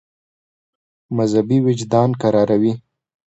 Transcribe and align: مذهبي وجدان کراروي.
مذهبي 1.17 1.57
وجدان 1.65 2.09
کراروي. 2.21 2.73